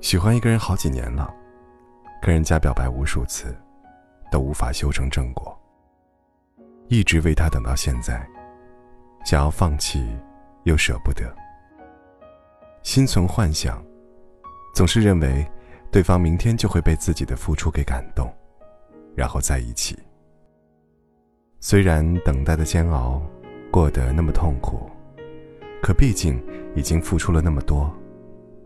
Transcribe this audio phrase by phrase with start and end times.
[0.00, 1.30] 喜欢一个人好几年了，
[2.22, 3.54] 跟人家表白无数次，
[4.30, 5.54] 都无法修成正果。
[6.88, 8.26] 一直为他等到现在，
[9.22, 10.16] 想要放弃，
[10.62, 11.30] 又舍不得，
[12.82, 13.84] 心存幻想，
[14.74, 15.46] 总是认为
[15.90, 18.32] 对方明天就会被自己的付出给感动，
[19.14, 19.98] 然后在一起。
[21.60, 23.20] 虽然等待的煎熬
[23.70, 24.90] 过得那么痛苦，
[25.82, 26.42] 可毕竟
[26.74, 27.92] 已经付出了那么多，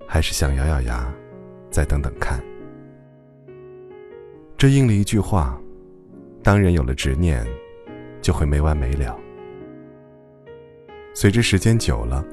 [0.06, 1.12] 还是想咬咬牙，
[1.70, 2.42] 再等等看。
[4.56, 5.61] 这应了一句话：
[6.42, 7.47] 当人有了执念。
[8.23, 9.19] 就会没完没了。
[11.12, 12.25] 随着时间久了，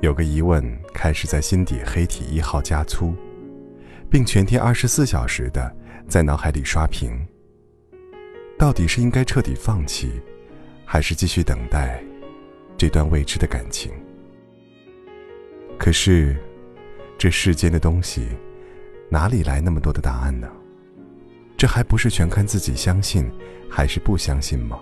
[0.00, 3.12] 有个疑问开始在心底黑体一号加粗，
[4.08, 7.26] 并全天二十四小时的在脑海里刷屏。
[8.56, 10.12] 到底是应该彻底放弃，
[10.92, 12.02] 还是继续等待
[12.76, 13.92] 这段未知的感情？
[15.78, 16.36] 可是，
[17.16, 18.26] 这世间的东西，
[19.08, 20.50] 哪里来那么多的答案呢？
[21.56, 23.30] 这还不是全看自己相信
[23.68, 24.80] 还是不相信吗？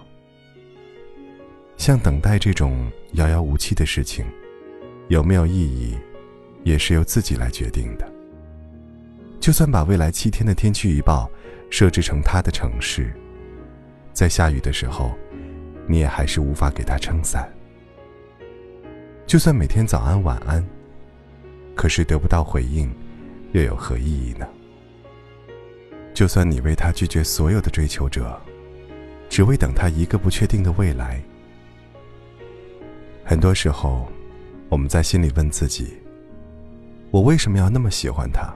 [1.77, 4.25] 像等待这种遥遥无期的事情，
[5.09, 5.95] 有没有意义，
[6.65, 8.11] 也是由自己来决定的。
[9.39, 11.31] 就算把未来七天的天气预报
[11.69, 13.13] 设置成他的城市，
[14.15, 15.15] 在下雨的时候，
[15.89, 17.51] 你也还是无法给他撑伞。
[19.27, 20.65] 就算每天早安晚安，
[21.75, 22.89] 可是得不到回应，
[23.53, 24.47] 又有何意义呢？
[26.15, 28.39] 就算你为他拒绝所有的追求者，
[29.29, 31.21] 只为等他一个不确定的未来。
[33.25, 34.09] 很多时候，
[34.69, 35.97] 我们在心里问自己：
[37.11, 38.55] 我为什么要那么喜欢他？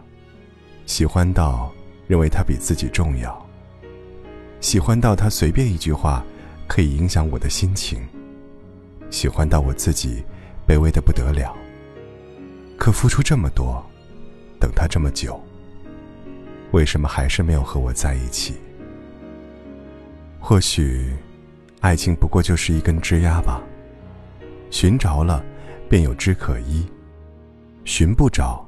[0.85, 1.73] 喜欢到
[2.09, 3.47] 认为他比自己重要，
[4.61, 6.25] 喜欢到他随便一句话
[6.75, 8.01] 可以影响我的心情，
[9.11, 10.25] 喜欢到我自己
[10.67, 11.55] 卑微的不得了。
[12.79, 13.85] 可付出这么多，
[14.59, 15.39] 等他这么久，
[16.71, 18.55] 为什么还是没有和我在一起？
[20.41, 21.15] 或许，
[21.83, 23.61] 爱情不过就是一根枝丫吧。
[24.71, 25.45] 寻着了，
[25.91, 26.87] 便有枝可依；
[27.85, 28.67] 寻不着，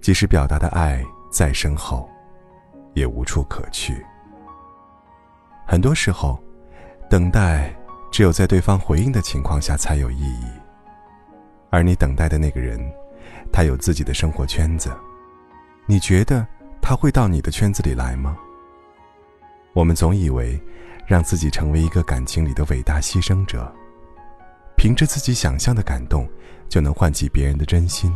[0.00, 2.08] 即使表达的爱再深厚，
[2.94, 4.02] 也无处可去。
[5.66, 6.42] 很多时候，
[7.10, 7.74] 等待
[8.10, 10.44] 只有在对方回应的情况下才有意义。
[11.70, 12.78] 而你等待的那个人，
[13.50, 14.90] 他有自己的生活圈子，
[15.86, 16.46] 你觉得
[16.82, 18.36] 他会到你的圈子里来吗？
[19.72, 20.60] 我们总以为，
[21.06, 23.72] 让自己成为一个感情里的伟大牺牲者。
[24.76, 26.28] 凭着自己想象的感动，
[26.68, 28.14] 就能唤起别人的真心。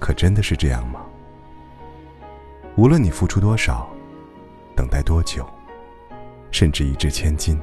[0.00, 1.00] 可真的是这样吗？
[2.76, 3.88] 无论你付出多少，
[4.76, 5.48] 等待多久，
[6.54, 7.60] 甚至一掷千金，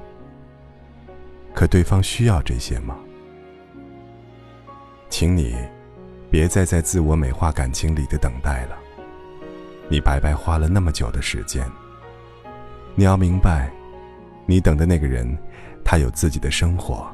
[1.55, 2.97] 可对方需要这些吗？
[5.09, 5.55] 请你，
[6.29, 8.77] 别再在自我美化感情里的等待了。
[9.87, 11.65] 你白白花了那么久的时间。
[12.93, 13.71] 你要明白，
[14.45, 15.37] 你等的那个人，
[15.85, 17.09] 他有自己的生活。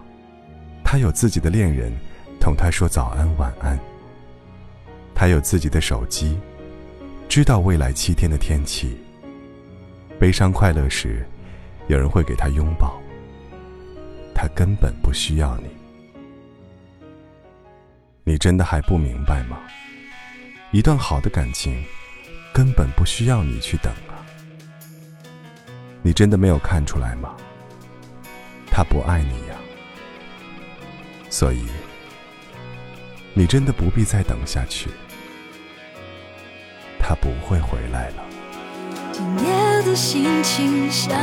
[0.84, 1.94] 他有自己的恋人，
[2.40, 3.78] 同他说早安晚安。
[5.14, 6.40] 他有自己的手机，
[7.30, 8.98] 知道未来七天的天气。
[10.20, 11.24] 悲伤快乐时，
[11.88, 13.02] 有人会给他拥抱。
[14.34, 15.64] 他根本不需要你。
[18.24, 19.58] 你真的还不明白吗？
[20.72, 21.84] 一段好的感情，
[22.54, 24.20] 根本不需要你去等啊。
[26.02, 27.36] 你真的没有看出来吗？
[28.70, 29.56] 他不爱你呀。
[31.30, 31.66] 所以，
[33.34, 34.90] 你真的不必再等下去，
[37.00, 38.24] 他不会回来了。
[39.14, 41.18] 今夜的心情像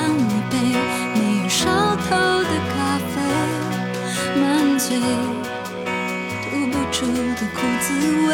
[7.04, 7.87] 出的苦滋
[8.26, 8.31] 味。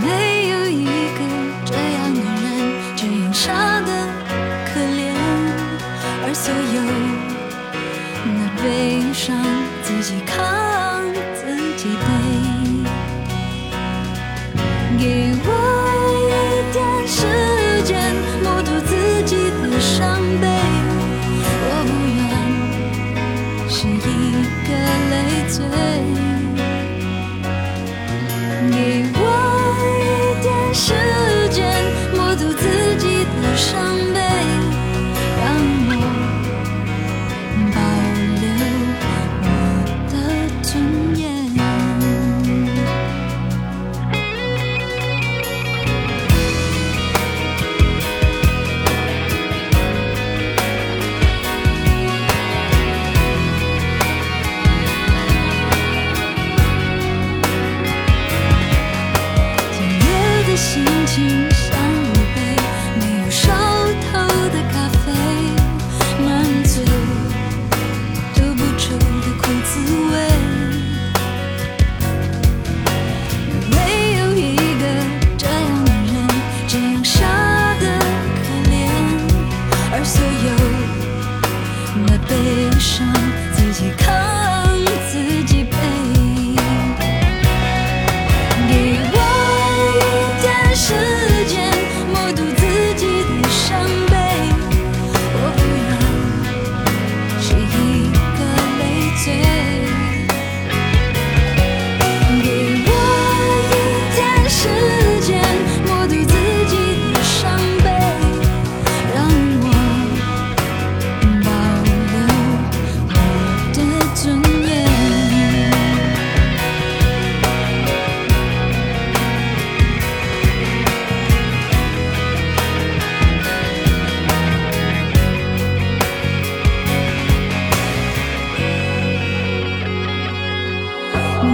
[0.00, 1.20] 没有一个
[1.64, 2.46] 这样的人，
[2.96, 3.90] 只有傻的
[4.66, 5.12] 可怜，
[6.24, 6.78] 而所有。
[8.60, 9.36] 悲伤
[9.84, 10.36] 自己扛，
[61.18, 61.57] 情。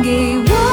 [0.04, 0.63] 给我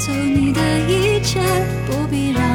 [0.00, 1.38] 走你的一切，
[1.86, 2.49] 不必让。